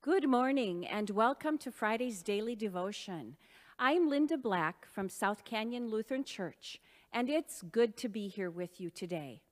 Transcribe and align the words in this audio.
Good 0.00 0.28
morning 0.28 0.86
and 0.86 1.10
welcome 1.10 1.58
to 1.58 1.72
Friday's 1.72 2.22
daily 2.22 2.54
devotion. 2.54 3.34
I'm 3.80 4.08
Linda 4.08 4.38
Black 4.38 4.86
from 4.86 5.08
South 5.08 5.44
Canyon 5.44 5.90
Lutheran 5.90 6.22
Church, 6.22 6.80
and 7.12 7.28
it's 7.28 7.62
good 7.62 7.96
to 7.96 8.08
be 8.08 8.28
here 8.28 8.48
with 8.48 8.80
you 8.80 8.90
today. 8.90 9.42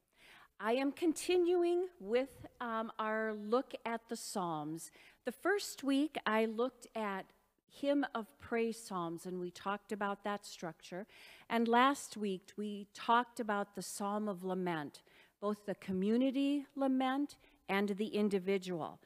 I 0.60 0.74
am 0.74 0.92
continuing 0.92 1.88
with 1.98 2.46
um, 2.60 2.92
our 3.00 3.34
look 3.34 3.74
at 3.84 4.02
the 4.08 4.14
Psalms. 4.14 4.92
The 5.24 5.32
first 5.32 5.82
week 5.82 6.16
I 6.24 6.44
looked 6.44 6.86
at 6.94 7.26
hymn 7.68 8.06
of 8.14 8.26
praise 8.38 8.80
psalms 8.80 9.26
and 9.26 9.40
we 9.40 9.50
talked 9.50 9.90
about 9.90 10.22
that 10.22 10.46
structure. 10.46 11.08
And 11.50 11.66
last 11.66 12.16
week 12.16 12.52
we 12.56 12.86
talked 12.94 13.40
about 13.40 13.74
the 13.74 13.82
psalm 13.82 14.28
of 14.28 14.44
lament, 14.44 15.02
both 15.40 15.66
the 15.66 15.74
community 15.74 16.66
lament 16.76 17.34
and 17.68 17.88
the 17.88 18.06
individual. 18.06 19.00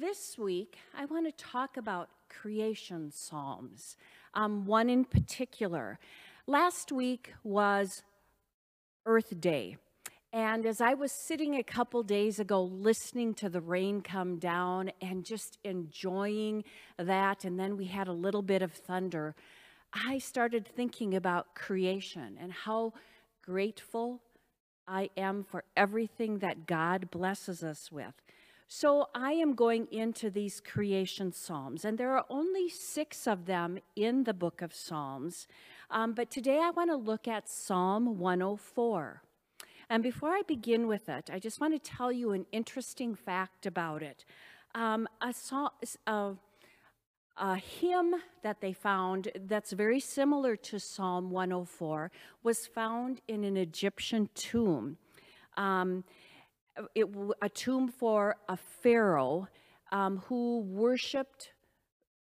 This 0.00 0.38
week, 0.38 0.76
I 0.96 1.06
want 1.06 1.26
to 1.26 1.44
talk 1.44 1.76
about 1.76 2.08
creation 2.28 3.10
psalms, 3.10 3.96
um, 4.32 4.64
one 4.64 4.88
in 4.88 5.04
particular. 5.04 5.98
Last 6.46 6.92
week 6.92 7.32
was 7.42 8.04
Earth 9.06 9.40
Day. 9.40 9.76
And 10.32 10.66
as 10.66 10.80
I 10.80 10.94
was 10.94 11.10
sitting 11.10 11.56
a 11.56 11.64
couple 11.64 12.04
days 12.04 12.38
ago 12.38 12.62
listening 12.62 13.34
to 13.36 13.48
the 13.48 13.60
rain 13.60 14.00
come 14.00 14.38
down 14.38 14.92
and 15.02 15.24
just 15.24 15.58
enjoying 15.64 16.62
that, 16.96 17.44
and 17.44 17.58
then 17.58 17.76
we 17.76 17.86
had 17.86 18.06
a 18.06 18.12
little 18.12 18.42
bit 18.42 18.62
of 18.62 18.70
thunder, 18.70 19.34
I 19.92 20.18
started 20.18 20.64
thinking 20.64 21.16
about 21.16 21.56
creation 21.56 22.38
and 22.40 22.52
how 22.52 22.92
grateful 23.42 24.20
I 24.86 25.10
am 25.16 25.42
for 25.42 25.64
everything 25.76 26.38
that 26.38 26.66
God 26.68 27.10
blesses 27.10 27.64
us 27.64 27.90
with. 27.90 28.14
So 28.70 29.08
I 29.14 29.32
am 29.32 29.54
going 29.54 29.88
into 29.90 30.28
these 30.28 30.60
creation 30.60 31.32
psalms, 31.32 31.86
and 31.86 31.96
there 31.96 32.14
are 32.14 32.26
only 32.28 32.68
six 32.68 33.26
of 33.26 33.46
them 33.46 33.78
in 33.96 34.24
the 34.24 34.34
book 34.34 34.60
of 34.60 34.74
Psalms. 34.74 35.48
Um, 35.90 36.12
but 36.12 36.30
today 36.30 36.60
I 36.62 36.68
want 36.68 36.90
to 36.90 36.96
look 36.96 37.26
at 37.26 37.48
Psalm 37.48 38.18
104. 38.18 39.22
And 39.88 40.02
before 40.02 40.32
I 40.32 40.42
begin 40.46 40.86
with 40.86 41.08
it, 41.08 41.30
I 41.32 41.38
just 41.38 41.62
want 41.62 41.82
to 41.82 41.90
tell 41.90 42.12
you 42.12 42.32
an 42.32 42.44
interesting 42.52 43.14
fact 43.14 43.64
about 43.64 44.02
it. 44.02 44.26
Um, 44.74 45.08
a, 45.22 45.32
a, 46.06 46.34
a 47.38 47.56
hymn 47.56 48.16
that 48.42 48.60
they 48.60 48.74
found 48.74 49.30
that's 49.46 49.72
very 49.72 49.98
similar 49.98 50.56
to 50.56 50.78
Psalm 50.78 51.30
104 51.30 52.10
was 52.42 52.66
found 52.66 53.22
in 53.28 53.44
an 53.44 53.56
Egyptian 53.56 54.28
tomb. 54.34 54.98
Um, 55.56 56.04
it, 56.94 57.06
a 57.42 57.48
tomb 57.48 57.88
for 57.88 58.36
a 58.48 58.56
pharaoh 58.56 59.48
um, 59.90 60.18
who 60.26 60.60
worshipped 60.60 61.52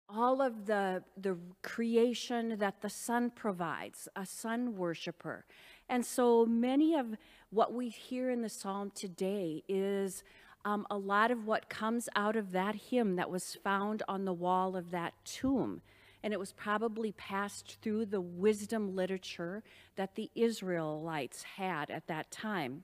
all 0.09 0.41
of 0.41 0.67
the, 0.67 1.03
the 1.17 1.37
creation 1.63 2.57
that 2.59 2.81
the 2.81 2.89
sun 2.89 3.31
provides, 3.31 4.09
a 4.15 4.25
sun 4.25 4.77
worshiper. 4.77 5.45
And 5.89 6.05
so 6.05 6.47
many 6.47 6.95
of 6.95 7.17
what 7.51 7.73
we 7.73 7.89
hear 7.89 8.31
in 8.31 8.43
the 8.43 8.49
psalm 8.49 8.93
today 8.95 9.63
is 9.69 10.23
um, 10.65 10.87
a 10.91 10.99
lot 10.99 11.31
of 11.31 11.47
what 11.47 11.69
comes 11.69 12.09
out 12.17 12.37
of 12.37 12.53
that 12.53 12.75
hymn 12.75 13.17
that 13.17 13.31
was 13.31 13.57
found 13.63 14.03
on 14.09 14.25
the 14.25 14.33
wall 14.33 14.77
of 14.77 14.91
that 14.91 15.15
tomb. 15.25 15.81
And 16.23 16.33
it 16.33 16.41
was 16.41 16.53
probably 16.53 17.13
passed 17.13 17.79
through 17.83 18.07
the 18.07 18.21
wisdom 18.21 18.97
literature 18.97 19.63
that 19.95 20.17
the 20.17 20.31
Israelites 20.35 21.45
had 21.45 21.91
at 21.91 22.09
that 22.09 22.31
time. 22.33 22.83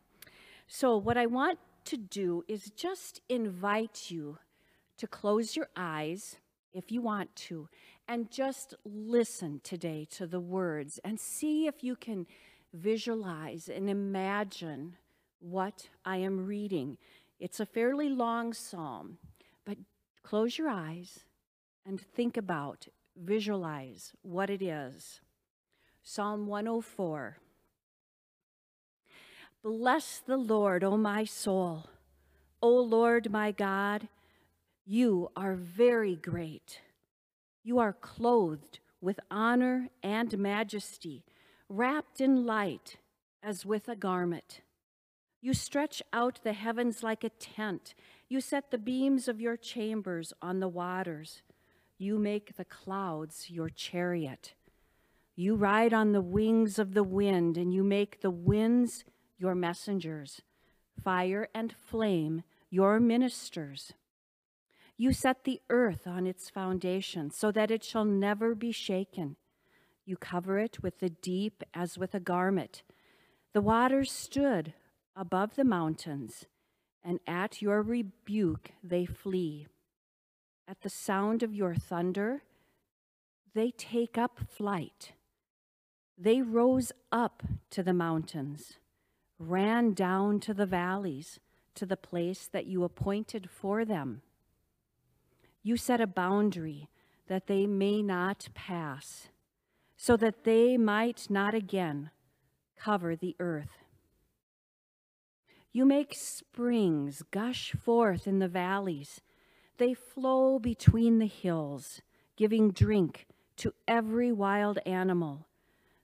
So, 0.74 0.96
what 0.96 1.18
I 1.18 1.26
want 1.26 1.58
to 1.84 1.98
do 1.98 2.44
is 2.48 2.70
just 2.74 3.20
invite 3.28 4.10
you 4.10 4.38
to 4.96 5.06
close 5.06 5.54
your 5.54 5.68
eyes 5.76 6.36
if 6.72 6.90
you 6.90 7.02
want 7.02 7.36
to 7.50 7.68
and 8.08 8.30
just 8.30 8.72
listen 8.82 9.60
today 9.62 10.06
to 10.12 10.26
the 10.26 10.40
words 10.40 10.98
and 11.04 11.20
see 11.20 11.66
if 11.66 11.84
you 11.84 11.94
can 11.94 12.26
visualize 12.72 13.68
and 13.68 13.90
imagine 13.90 14.96
what 15.40 15.90
I 16.06 16.16
am 16.16 16.46
reading. 16.46 16.96
It's 17.38 17.60
a 17.60 17.66
fairly 17.66 18.08
long 18.08 18.54
psalm, 18.54 19.18
but 19.66 19.76
close 20.22 20.56
your 20.56 20.70
eyes 20.70 21.20
and 21.84 22.00
think 22.00 22.38
about, 22.38 22.88
visualize 23.14 24.14
what 24.22 24.48
it 24.48 24.62
is. 24.62 25.20
Psalm 26.02 26.46
104. 26.46 27.36
Bless 29.62 30.18
the 30.18 30.36
Lord, 30.36 30.82
O 30.82 30.96
my 30.96 31.24
soul. 31.24 31.86
O 32.60 32.68
Lord 32.68 33.30
my 33.30 33.52
God, 33.52 34.08
you 34.84 35.30
are 35.36 35.54
very 35.54 36.16
great. 36.16 36.80
You 37.62 37.78
are 37.78 37.92
clothed 37.92 38.80
with 39.00 39.20
honor 39.30 39.88
and 40.02 40.36
majesty, 40.36 41.24
wrapped 41.68 42.20
in 42.20 42.44
light 42.44 42.96
as 43.40 43.64
with 43.64 43.88
a 43.88 43.94
garment. 43.94 44.62
You 45.40 45.54
stretch 45.54 46.02
out 46.12 46.40
the 46.42 46.54
heavens 46.54 47.04
like 47.04 47.22
a 47.22 47.28
tent. 47.28 47.94
You 48.28 48.40
set 48.40 48.72
the 48.72 48.78
beams 48.78 49.28
of 49.28 49.40
your 49.40 49.56
chambers 49.56 50.32
on 50.42 50.58
the 50.58 50.68
waters. 50.68 51.42
You 51.98 52.18
make 52.18 52.56
the 52.56 52.64
clouds 52.64 53.48
your 53.48 53.68
chariot. 53.68 54.54
You 55.36 55.54
ride 55.54 55.94
on 55.94 56.10
the 56.10 56.20
wings 56.20 56.80
of 56.80 56.94
the 56.94 57.04
wind, 57.04 57.56
and 57.56 57.72
you 57.72 57.84
make 57.84 58.22
the 58.22 58.30
winds 58.30 59.04
your 59.42 59.54
messengers, 59.56 60.40
fire 61.02 61.48
and 61.52 61.74
flame, 61.74 62.44
your 62.70 63.00
ministers. 63.00 63.92
You 64.96 65.12
set 65.12 65.42
the 65.42 65.60
earth 65.68 66.06
on 66.06 66.28
its 66.28 66.48
foundation 66.48 67.32
so 67.32 67.50
that 67.50 67.72
it 67.72 67.82
shall 67.82 68.04
never 68.04 68.54
be 68.54 68.70
shaken. 68.70 69.34
You 70.06 70.16
cover 70.16 70.60
it 70.60 70.80
with 70.80 71.00
the 71.00 71.10
deep 71.10 71.64
as 71.74 71.98
with 71.98 72.14
a 72.14 72.20
garment. 72.20 72.84
The 73.52 73.60
waters 73.60 74.12
stood 74.12 74.74
above 75.16 75.56
the 75.56 75.64
mountains, 75.64 76.46
and 77.02 77.18
at 77.26 77.60
your 77.60 77.82
rebuke 77.82 78.70
they 78.82 79.06
flee. 79.06 79.66
At 80.68 80.82
the 80.82 80.88
sound 80.88 81.42
of 81.42 81.52
your 81.52 81.74
thunder, 81.74 82.44
they 83.54 83.72
take 83.72 84.16
up 84.16 84.38
flight. 84.48 85.14
They 86.16 86.42
rose 86.42 86.92
up 87.10 87.42
to 87.70 87.82
the 87.82 87.92
mountains 87.92 88.76
ran 89.48 89.92
down 89.92 90.40
to 90.40 90.54
the 90.54 90.66
valleys, 90.66 91.40
to 91.74 91.86
the 91.86 91.96
place 91.96 92.48
that 92.52 92.66
you 92.66 92.84
appointed 92.84 93.48
for 93.50 93.84
them. 93.84 94.22
You 95.62 95.76
set 95.76 96.00
a 96.00 96.06
boundary 96.06 96.88
that 97.28 97.46
they 97.46 97.66
may 97.66 98.02
not 98.02 98.48
pass, 98.54 99.28
so 99.96 100.16
that 100.16 100.44
they 100.44 100.76
might 100.76 101.28
not 101.30 101.54
again 101.54 102.10
cover 102.76 103.14
the 103.14 103.36
earth. 103.38 103.84
You 105.72 105.86
make 105.86 106.14
springs 106.14 107.22
gush 107.30 107.72
forth 107.72 108.26
in 108.26 108.38
the 108.38 108.48
valleys. 108.48 109.20
They 109.78 109.94
flow 109.94 110.58
between 110.58 111.18
the 111.18 111.26
hills, 111.26 112.02
giving 112.36 112.72
drink 112.72 113.26
to 113.56 113.72
every 113.88 114.32
wild 114.32 114.78
animal. 114.84 115.46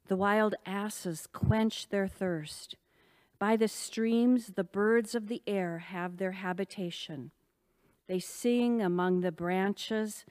The 0.07 0.17
wild 0.17 0.55
asses 0.65 1.27
quench 1.27 1.89
their 1.89 2.09
thirst. 2.09 2.77
By 3.39 3.57
the 3.57 3.69
streams, 3.69 4.53
the 4.57 4.65
birds 4.65 5.15
of 5.15 5.29
the 5.29 5.43
air 5.47 5.79
have 5.79 6.17
their 6.17 6.33
habitation. 6.33 7.31
They 8.09 8.19
sing 8.19 8.83
among 8.83 9.21
the 9.21 9.31
branches, 9.31 10.25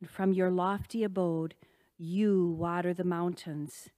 and 0.00 0.08
from 0.08 0.32
your 0.32 0.50
lofty 0.50 1.04
abode, 1.04 1.54
you 1.98 2.56
water 2.58 2.94
the 2.94 3.04
mountains. 3.04 3.90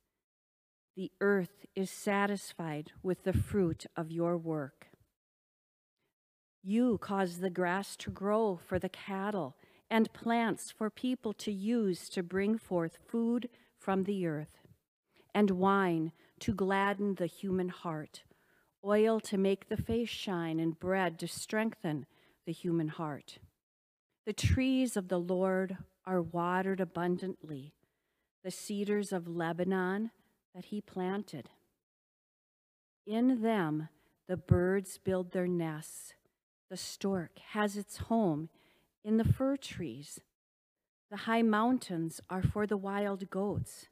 The 0.97 1.13
earth 1.21 1.65
is 1.77 1.91
satisfied 1.91 2.91
with 3.03 3.23
the 3.23 3.33
fruit 3.33 3.87
of 3.97 4.11
your 4.11 4.37
work. 4.37 4.89
You 6.63 6.99
cause 6.99 7.39
the 7.39 7.51
grass 7.51 7.95
to 7.99 8.11
grow 8.11 8.59
for 8.67 8.81
the 8.81 8.89
cattle 8.89 9.57
and 9.89 10.13
plants 10.13 10.73
for 10.73 10.91
people 10.91 11.33
to 11.35 11.53
use 11.53 12.09
to 12.11 12.23
bring 12.23 12.59
forth 12.59 12.99
food 13.07 13.49
from 13.79 14.05
the 14.05 14.27
earth, 14.27 14.67
and 15.35 15.53
wine 15.53 16.11
to 16.41 16.53
gladden 16.53 17.15
the 17.15 17.27
human 17.27 17.69
heart 17.69 18.25
oil 18.85 19.21
to 19.21 19.37
make 19.37 19.69
the 19.69 19.77
face 19.77 20.09
shine, 20.09 20.59
and 20.59 20.79
bread 20.79 21.19
to 21.19 21.29
strengthen 21.29 22.07
the 22.47 22.53
human 22.53 22.89
heart. 22.89 23.39
The 24.27 24.33
trees 24.33 24.97
of 24.97 25.09
the 25.09 25.21
Lord 25.21 25.77
are 26.05 26.23
watered 26.23 26.81
abundantly, 26.81 27.75
the 28.43 28.51
cedars 28.51 29.13
of 29.13 29.29
Lebanon 29.29 30.11
that 30.55 30.67
he 30.67 30.81
planted. 30.81 31.51
In 33.07 33.43
them 33.43 33.89
the 34.29 34.37
birds 34.37 34.99
build 34.99 35.33
their 35.33 35.49
nests. 35.49 36.15
The 36.71 36.77
stork 36.77 37.39
has 37.51 37.77
its 37.77 37.97
home 37.97 38.49
in 39.05 39.17
the 39.17 39.25
fir 39.25 39.57
trees. 39.57 40.21
The 41.11 41.17
high 41.17 41.43
mountains 41.43 42.21
are 42.31 42.43
for 42.43 42.67
the 42.67 42.77
wild 42.77 43.29
goats, 43.31 43.89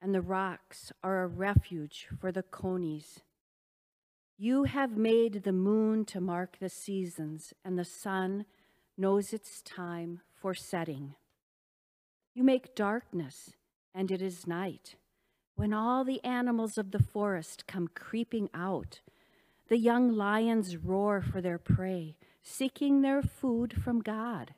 and 0.00 0.14
the 0.14 0.20
rocks 0.20 0.92
are 1.02 1.24
a 1.24 1.26
refuge 1.26 2.06
for 2.20 2.30
the 2.30 2.44
conies. 2.44 3.22
You 4.38 4.64
have 4.64 4.98
made 4.98 5.44
the 5.44 5.52
moon 5.52 6.04
to 6.06 6.20
mark 6.20 6.58
the 6.58 6.68
seasons, 6.68 7.54
and 7.64 7.78
the 7.78 7.86
sun 7.86 8.44
knows 8.98 9.32
its 9.32 9.62
time 9.62 10.20
for 10.34 10.52
setting. 10.52 11.14
You 12.34 12.44
make 12.44 12.74
darkness, 12.74 13.52
and 13.94 14.10
it 14.10 14.20
is 14.20 14.46
night. 14.46 14.96
When 15.54 15.72
all 15.72 16.04
the 16.04 16.22
animals 16.22 16.76
of 16.76 16.90
the 16.90 17.02
forest 17.02 17.66
come 17.66 17.88
creeping 17.88 18.50
out, 18.52 19.00
the 19.68 19.78
young 19.78 20.14
lions 20.14 20.76
roar 20.76 21.22
for 21.22 21.40
their 21.40 21.58
prey, 21.58 22.16
seeking 22.42 23.00
their 23.00 23.22
food 23.22 23.82
from 23.82 24.02
God. 24.02 24.52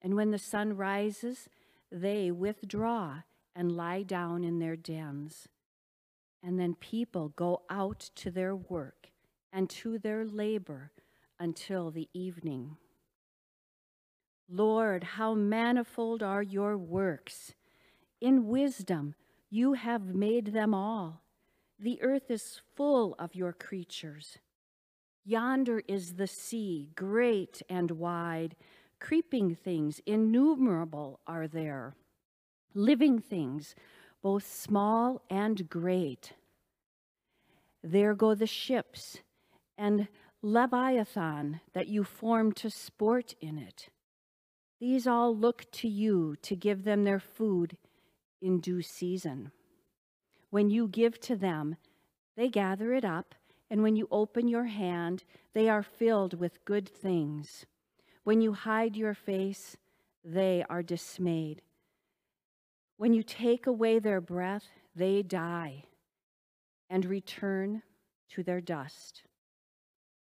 And 0.00 0.14
when 0.14 0.30
the 0.30 0.38
sun 0.38 0.76
rises, 0.76 1.48
they 1.90 2.30
withdraw 2.30 3.22
and 3.56 3.72
lie 3.72 4.04
down 4.04 4.44
in 4.44 4.60
their 4.60 4.76
dens. 4.76 5.48
And 6.42 6.58
then 6.58 6.74
people 6.74 7.30
go 7.30 7.62
out 7.68 8.10
to 8.16 8.30
their 8.30 8.54
work 8.54 9.10
and 9.52 9.68
to 9.70 9.98
their 9.98 10.24
labor 10.24 10.92
until 11.38 11.90
the 11.90 12.08
evening. 12.12 12.76
Lord, 14.48 15.04
how 15.04 15.34
manifold 15.34 16.22
are 16.22 16.42
your 16.42 16.78
works! 16.78 17.54
In 18.20 18.48
wisdom 18.48 19.14
you 19.50 19.74
have 19.74 20.14
made 20.14 20.48
them 20.48 20.74
all. 20.74 21.22
The 21.78 22.00
earth 22.02 22.30
is 22.30 22.60
full 22.74 23.14
of 23.18 23.34
your 23.34 23.52
creatures. 23.52 24.38
Yonder 25.24 25.82
is 25.86 26.14
the 26.14 26.26
sea, 26.26 26.90
great 26.94 27.62
and 27.68 27.92
wide. 27.92 28.56
Creeping 28.98 29.54
things, 29.54 30.00
innumerable 30.06 31.20
are 31.26 31.46
there. 31.46 31.94
Living 32.74 33.20
things, 33.20 33.74
both 34.22 34.46
small 34.46 35.22
and 35.30 35.68
great. 35.68 36.32
There 37.82 38.14
go 38.14 38.34
the 38.34 38.46
ships 38.46 39.18
and 39.76 40.08
Leviathan 40.42 41.60
that 41.72 41.88
you 41.88 42.04
formed 42.04 42.56
to 42.56 42.70
sport 42.70 43.34
in 43.40 43.58
it. 43.58 43.88
These 44.80 45.06
all 45.06 45.36
look 45.36 45.70
to 45.72 45.88
you 45.88 46.36
to 46.42 46.54
give 46.54 46.84
them 46.84 47.04
their 47.04 47.20
food 47.20 47.76
in 48.40 48.60
due 48.60 48.82
season. 48.82 49.50
When 50.50 50.70
you 50.70 50.88
give 50.88 51.20
to 51.22 51.36
them, 51.36 51.76
they 52.36 52.48
gather 52.48 52.92
it 52.92 53.04
up, 53.04 53.34
and 53.68 53.82
when 53.82 53.96
you 53.96 54.06
open 54.10 54.46
your 54.46 54.66
hand, 54.66 55.24
they 55.52 55.68
are 55.68 55.82
filled 55.82 56.34
with 56.34 56.64
good 56.64 56.88
things. 56.88 57.66
When 58.22 58.40
you 58.40 58.52
hide 58.52 58.96
your 58.96 59.14
face, 59.14 59.76
they 60.24 60.64
are 60.70 60.82
dismayed. 60.82 61.62
When 62.98 63.14
you 63.14 63.22
take 63.22 63.68
away 63.68 64.00
their 64.00 64.20
breath, 64.20 64.66
they 64.94 65.22
die 65.22 65.84
and 66.90 67.04
return 67.04 67.82
to 68.30 68.42
their 68.42 68.60
dust. 68.60 69.22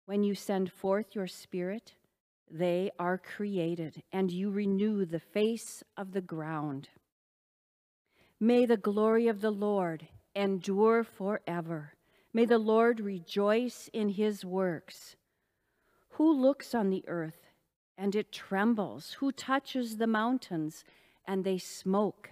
When 0.06 0.22
you 0.22 0.34
send 0.34 0.72
forth 0.72 1.14
your 1.14 1.26
spirit, 1.26 1.92
they 2.50 2.90
are 2.98 3.18
created, 3.18 4.02
and 4.10 4.32
you 4.32 4.50
renew 4.50 5.04
the 5.04 5.20
face 5.20 5.84
of 5.98 6.12
the 6.12 6.22
ground. 6.22 6.88
May 8.40 8.64
the 8.64 8.78
glory 8.78 9.28
of 9.28 9.42
the 9.42 9.50
Lord 9.50 10.08
endure 10.34 11.04
forever. 11.04 11.92
May 12.32 12.46
the 12.46 12.58
Lord 12.58 13.00
rejoice 13.00 13.90
in 13.92 14.08
his 14.08 14.46
works. 14.46 15.16
Who 16.12 16.32
looks 16.32 16.74
on 16.74 16.88
the 16.88 17.04
earth 17.06 17.48
and 17.98 18.16
it 18.16 18.32
trembles? 18.32 19.12
Who 19.20 19.30
touches 19.30 19.98
the 19.98 20.06
mountains 20.06 20.84
and 21.26 21.44
they 21.44 21.58
smoke? 21.58 22.30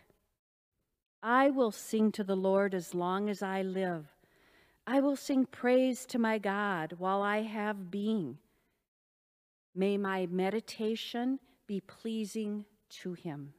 I 1.22 1.50
will 1.50 1.70
sing 1.70 2.12
to 2.12 2.24
the 2.24 2.36
Lord 2.36 2.74
as 2.74 2.94
long 2.94 3.28
as 3.28 3.42
I 3.42 3.62
live. 3.62 4.06
I 4.86 5.00
will 5.00 5.16
sing 5.16 5.46
praise 5.46 6.06
to 6.06 6.18
my 6.18 6.38
God 6.38 6.94
while 6.98 7.22
I 7.22 7.42
have 7.42 7.90
being. 7.90 8.38
May 9.74 9.98
my 9.98 10.26
meditation 10.26 11.38
be 11.66 11.80
pleasing 11.80 12.64
to 13.02 13.12
him 13.12 13.54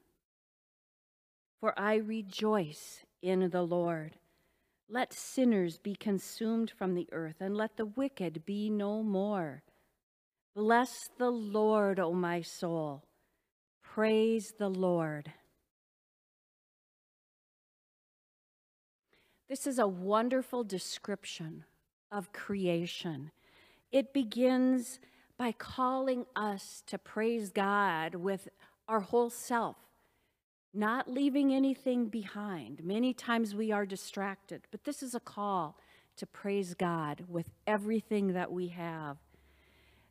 for 1.61 1.79
I 1.79 1.97
rejoice 1.97 3.05
in 3.21 3.51
the 3.51 3.61
Lord. 3.61 4.17
Let 4.89 5.13
sinners 5.13 5.77
be 5.77 5.95
consumed 5.95 6.71
from 6.71 6.95
the 6.95 7.07
earth, 7.11 7.35
and 7.39 7.55
let 7.55 7.77
the 7.77 7.85
wicked 7.85 8.43
be 8.45 8.69
no 8.69 9.03
more. 9.03 9.61
Bless 10.55 10.91
the 11.17 11.29
Lord, 11.29 11.99
O 11.99 12.11
my 12.13 12.41
soul. 12.41 13.03
Praise 13.83 14.53
the 14.57 14.69
Lord. 14.69 15.31
This 19.51 19.67
is 19.67 19.79
a 19.79 19.87
wonderful 19.87 20.63
description 20.63 21.65
of 22.09 22.31
creation. 22.31 23.31
It 23.91 24.13
begins 24.13 25.01
by 25.37 25.51
calling 25.51 26.25
us 26.37 26.83
to 26.87 26.97
praise 26.97 27.49
God 27.49 28.15
with 28.15 28.47
our 28.87 29.01
whole 29.01 29.29
self 29.29 29.75
not 30.73 31.11
leaving 31.11 31.53
anything 31.53 32.05
behind. 32.05 32.81
Many 32.81 33.13
times 33.13 33.53
we 33.53 33.73
are 33.73 33.85
distracted, 33.85 34.61
but 34.71 34.85
this 34.85 35.03
is 35.03 35.13
a 35.13 35.19
call 35.19 35.77
to 36.15 36.25
praise 36.25 36.73
God 36.73 37.25
with 37.27 37.49
everything 37.67 38.31
that 38.31 38.53
we 38.53 38.69
have. 38.69 39.17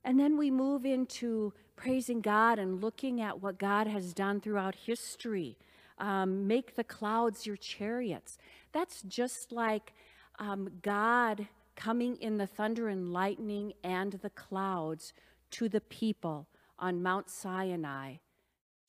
And 0.05 0.21
then 0.21 0.37
we 0.37 0.51
move 0.51 0.85
into 0.85 1.55
praising 1.77 2.21
God 2.21 2.59
and 2.59 2.83
looking 2.83 3.23
at 3.23 3.41
what 3.41 3.59
God 3.59 3.87
has 3.87 4.13
done 4.13 4.43
throughout 4.43 4.75
history. 4.75 5.57
Um, 5.97 6.47
make 6.47 6.77
the 6.77 6.85
clouds 6.85 7.47
your 7.47 7.57
chariots. 7.57 8.39
That's 8.73 9.03
just 9.03 9.53
like 9.53 9.93
um, 10.39 10.71
God 10.83 11.49
coming 11.77 12.17
in 12.17 12.37
the 12.37 12.47
thunder 12.47 12.89
and 12.89 13.13
lightning 13.13 13.73
and 13.83 14.13
the 14.13 14.31
clouds 14.31 15.13
to 15.53 15.69
the 15.69 15.81
people 15.81 16.47
on 16.79 17.03
Mount 17.03 17.29
Sinai 17.31 18.17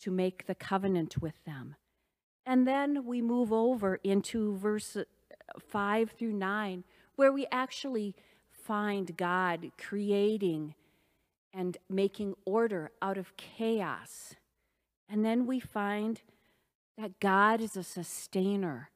to 0.01 0.11
make 0.11 0.45
the 0.45 0.55
covenant 0.55 1.21
with 1.21 1.43
them. 1.45 1.75
And 2.45 2.67
then 2.67 3.05
we 3.05 3.21
move 3.21 3.53
over 3.53 3.95
into 4.03 4.57
verse 4.57 4.97
5 5.59 6.11
through 6.11 6.33
9, 6.33 6.83
where 7.15 7.31
we 7.31 7.45
actually 7.51 8.15
find 8.49 9.15
God 9.15 9.71
creating 9.77 10.75
and 11.53 11.77
making 11.89 12.35
order 12.45 12.91
out 13.01 13.17
of 13.17 13.35
chaos. 13.37 14.35
And 15.09 15.25
then 15.25 15.45
we 15.45 15.59
find 15.59 16.21
that 16.97 17.19
God 17.19 17.61
is 17.61 17.75
a 17.75 17.83
sustainer. 17.83 18.89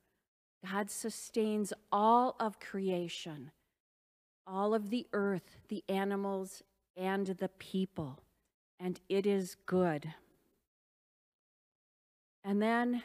God 0.71 0.89
sustains 0.89 1.73
all 1.91 2.35
of 2.39 2.59
creation, 2.59 3.51
all 4.47 4.73
of 4.73 4.89
the 4.89 5.07
earth, 5.13 5.57
the 5.67 5.83
animals, 5.89 6.63
and 6.97 7.27
the 7.27 7.49
people, 7.49 8.19
and 8.79 8.99
it 9.09 9.25
is 9.25 9.55
good. 9.65 10.13
And 12.43 12.61
then 12.61 13.03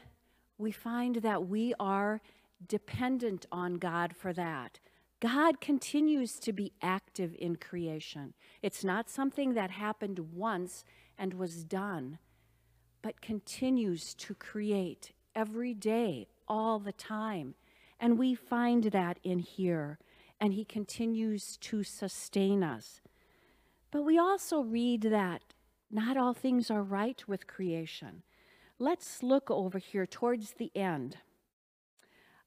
we 0.58 0.70
find 0.70 1.16
that 1.16 1.46
we 1.46 1.74
are 1.80 2.20
dependent 2.66 3.46
on 3.50 3.74
God 3.74 4.14
for 4.14 4.32
that. 4.32 4.78
God 5.20 5.60
continues 5.60 6.38
to 6.40 6.52
be 6.52 6.72
active 6.82 7.34
in 7.38 7.56
creation. 7.56 8.34
It's 8.62 8.84
not 8.84 9.10
something 9.10 9.54
that 9.54 9.70
happened 9.70 10.18
once 10.34 10.84
and 11.18 11.34
was 11.34 11.64
done, 11.64 12.18
but 13.02 13.20
continues 13.20 14.14
to 14.14 14.34
create 14.34 15.12
every 15.34 15.74
day, 15.74 16.28
all 16.50 16.80
the 16.80 16.92
time. 16.92 17.54
And 17.98 18.18
we 18.18 18.34
find 18.34 18.84
that 18.84 19.18
in 19.22 19.38
here, 19.38 19.98
and 20.40 20.52
He 20.52 20.64
continues 20.64 21.56
to 21.58 21.82
sustain 21.84 22.62
us. 22.62 23.00
But 23.90 24.02
we 24.02 24.18
also 24.18 24.60
read 24.60 25.02
that 25.02 25.42
not 25.90 26.16
all 26.16 26.34
things 26.34 26.70
are 26.70 26.82
right 26.82 27.22
with 27.26 27.46
creation. 27.46 28.22
Let's 28.78 29.22
look 29.22 29.50
over 29.50 29.78
here 29.78 30.06
towards 30.06 30.52
the 30.52 30.70
end 30.74 31.16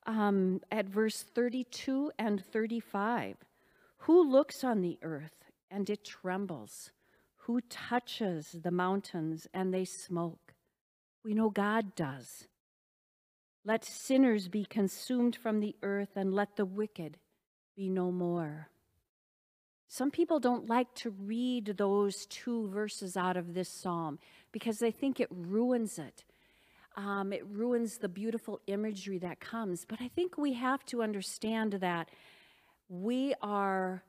um, 0.05 0.61
at 0.71 0.87
verse 0.87 1.23
32 1.23 2.11
and 2.17 2.43
35. 2.43 3.37
Who 3.99 4.29
looks 4.29 4.63
on 4.63 4.81
the 4.81 4.97
earth 5.01 5.51
and 5.69 5.89
it 5.89 6.03
trembles? 6.03 6.91
Who 7.45 7.61
touches 7.61 8.55
the 8.63 8.71
mountains 8.71 9.47
and 9.53 9.73
they 9.73 9.85
smoke? 9.85 10.53
We 11.23 11.33
know 11.33 11.49
God 11.49 11.95
does. 11.95 12.47
Let 13.65 13.85
sinners 13.85 14.47
be 14.47 14.65
consumed 14.65 15.35
from 15.35 15.59
the 15.59 15.75
earth 15.83 16.15
and 16.15 16.33
let 16.33 16.55
the 16.55 16.65
wicked 16.65 17.17
be 17.75 17.89
no 17.89 18.11
more. 18.11 18.69
Some 19.87 20.11
people 20.11 20.39
don't 20.39 20.67
like 20.67 20.93
to 20.95 21.11
read 21.11 21.75
those 21.77 22.25
two 22.25 22.67
verses 22.69 23.15
out 23.15 23.37
of 23.37 23.53
this 23.53 23.69
psalm 23.69 24.19
because 24.51 24.79
they 24.79 24.91
think 24.91 25.19
it 25.19 25.29
ruins 25.31 25.99
it. 25.99 26.25
Um, 26.97 27.31
it 27.31 27.45
ruins 27.45 27.99
the 27.99 28.09
beautiful 28.09 28.59
imagery 28.67 29.17
that 29.19 29.39
comes. 29.39 29.85
But 29.87 30.01
I 30.01 30.07
think 30.07 30.37
we 30.37 30.53
have 30.53 30.83
to 30.85 31.03
understand 31.03 31.73
that 31.73 32.09
we 32.89 33.33
are 33.41 34.03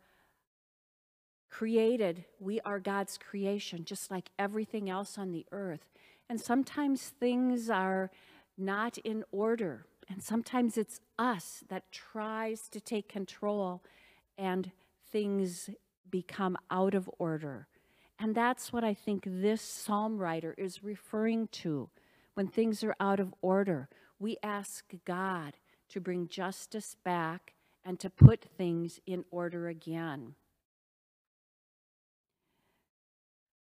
created, 1.50 2.25
we 2.40 2.61
are 2.62 2.80
God's 2.80 3.16
creation, 3.16 3.84
just 3.84 4.11
like 4.11 4.30
everything 4.38 4.90
else 4.90 5.16
on 5.16 5.30
the 5.30 5.46
earth. 5.52 5.92
And 6.28 6.40
sometimes 6.40 7.11
things 7.20 7.70
are 7.70 8.11
not 8.56 8.99
in 8.99 9.25
order. 9.32 9.87
And 10.08 10.23
sometimes 10.23 10.76
it's 10.76 11.00
us 11.18 11.64
that 11.68 11.90
tries 11.90 12.68
to 12.68 12.80
take 12.80 13.08
control 13.08 13.82
and 14.37 14.70
things 15.11 15.70
become 16.11 16.56
out 16.70 16.94
of 16.94 17.11
order. 17.18 17.66
And 18.18 18.34
that's 18.34 18.73
what 18.73 18.84
I 18.84 18.94
think 18.94 19.25
this 19.26 19.61
psalm 19.61 20.18
writer 20.18 20.54
is 20.56 20.84
referring 20.84 21.49
to. 21.49 21.88
When 22.34 22.49
things 22.49 22.84
are 22.84 22.96
out 23.00 23.20
of 23.20 23.34
order, 23.42 23.88
we 24.18 24.37
ask 24.42 24.84
God 25.04 25.54
to 25.88 26.00
bring 26.00 26.28
justice 26.28 26.96
back 27.04 27.54
and 27.84 27.99
to 28.00 28.11
put 28.11 28.44
things 28.56 29.00
in 29.06 29.25
order 29.30 29.68
again. 29.68 30.34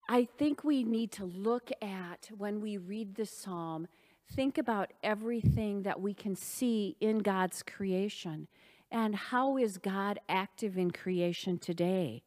I 0.08 0.24
think 0.24 0.64
we 0.64 0.84
need 0.84 1.12
to 1.12 1.24
look 1.24 1.70
at 1.80 2.28
when 2.36 2.60
we 2.60 2.76
read 2.76 3.14
the 3.14 3.26
psalm, 3.26 3.88
think 4.32 4.58
about 4.58 4.92
everything 5.02 5.82
that 5.82 6.00
we 6.00 6.14
can 6.14 6.36
see 6.36 6.96
in 7.00 7.18
God's 7.18 7.62
creation 7.62 8.48
and 8.90 9.14
how 9.14 9.56
is 9.56 9.78
God 9.78 10.20
active 10.28 10.78
in 10.78 10.90
creation 10.90 11.58
today. 11.58 12.22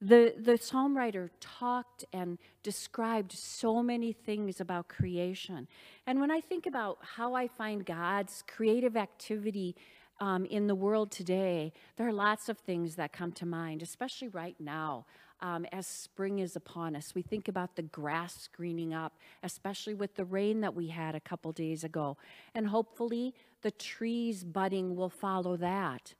The, 0.00 0.34
the 0.38 0.58
psalm 0.58 0.96
writer 0.96 1.30
talked 1.40 2.04
and 2.12 2.38
described 2.62 3.32
so 3.32 3.82
many 3.82 4.12
things 4.12 4.60
about 4.60 4.88
creation. 4.88 5.68
And 6.06 6.20
when 6.20 6.30
I 6.30 6.40
think 6.40 6.66
about 6.66 6.98
how 7.00 7.34
I 7.34 7.48
find 7.48 7.84
God's 7.84 8.44
creative 8.46 8.96
activity 8.96 9.74
um, 10.20 10.44
in 10.46 10.66
the 10.66 10.74
world 10.74 11.10
today, 11.10 11.72
there 11.96 12.08
are 12.08 12.12
lots 12.12 12.48
of 12.48 12.58
things 12.58 12.96
that 12.96 13.12
come 13.12 13.32
to 13.32 13.46
mind, 13.46 13.82
especially 13.82 14.28
right 14.28 14.56
now 14.58 15.06
um, 15.40 15.66
as 15.72 15.86
spring 15.86 16.38
is 16.38 16.56
upon 16.56 16.96
us. 16.96 17.14
We 17.14 17.22
think 17.22 17.48
about 17.48 17.76
the 17.76 17.82
grass 17.82 18.48
greening 18.54 18.94
up, 18.94 19.18
especially 19.42 19.94
with 19.94 20.14
the 20.14 20.24
rain 20.24 20.60
that 20.60 20.74
we 20.74 20.88
had 20.88 21.14
a 21.14 21.20
couple 21.20 21.52
days 21.52 21.84
ago. 21.84 22.16
And 22.54 22.68
hopefully, 22.68 23.34
the 23.62 23.70
trees 23.70 24.44
budding 24.44 24.96
will 24.96 25.10
follow 25.10 25.56
that. 25.58 26.14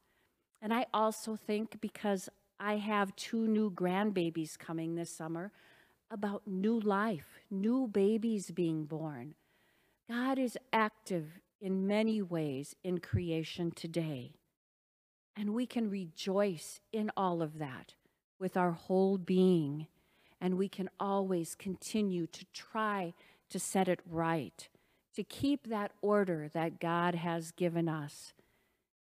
And 0.61 0.73
I 0.73 0.87
also 0.93 1.37
think, 1.37 1.81
because 1.81 2.29
I 2.59 2.77
have 2.77 3.15
two 3.17 3.47
new 3.47 3.71
grandbabies 3.71 4.59
coming 4.59 4.95
this 4.95 5.11
summer, 5.11 5.53
about 6.11 6.43
new 6.47 6.79
life, 6.79 7.41
new 7.51 7.89
babies 7.89 8.51
being 8.51 8.85
born. 8.85 9.35
God 10.09 10.39
is 10.39 10.57
active 10.73 11.41
in 11.61 11.87
many 11.87 12.23
ways 12.23 12.75
in 12.85 12.99
creation 12.99 13.71
today. 13.71 14.33
And 15.37 15.55
we 15.55 15.67
can 15.67 15.91
rejoice 15.91 16.81
in 16.93 17.11
all 17.17 17.43
of 17.43 17.59
that 17.59 17.95
with 18.39 18.57
our 18.57 18.73
whole 18.73 19.19
being, 19.19 19.87
and 20.41 20.57
we 20.57 20.69
can 20.69 20.89
always 21.01 21.55
continue 21.55 22.27
to 22.29 22.45
try 22.53 23.15
to 23.51 23.59
set 23.59 23.89
it 23.89 24.01
right, 24.09 24.69
to 25.15 25.23
keep 25.23 25.69
that 25.69 25.93
order 26.03 26.49
that 26.53 26.81
God 26.81 27.15
has 27.15 27.51
given 27.51 27.89
us, 27.89 28.33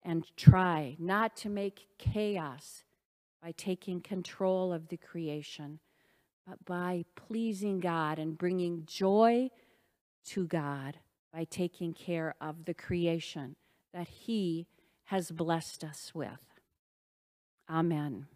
and 0.03 0.25
try 0.37 0.97
not 0.99 1.37
to 1.37 1.49
make 1.49 1.87
chaos 1.99 2.85
by 3.43 3.53
taking 3.53 4.01
control 4.01 4.73
of 4.73 4.89
the 4.89 4.97
creation, 4.97 5.79
but 6.47 6.65
by 6.65 7.05
pleasing 7.15 7.79
God 7.79 8.19
and 8.19 8.39
bringing 8.39 8.85
joy 8.87 9.51
to 10.25 10.47
God 10.47 10.99
by 11.33 11.45
taking 11.45 11.93
care 11.93 12.35
of 12.41 12.65
the 12.65 12.75
creation 12.75 13.57
that 13.93 14.09
He 14.09 14.67
has 15.05 15.31
blessed 15.31 15.85
us 15.85 16.13
with. 16.15 16.45
Amen. 17.71 18.27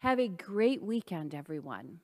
Have 0.00 0.20
a 0.20 0.28
great 0.28 0.82
weekend, 0.82 1.34
everyone. 1.34 2.00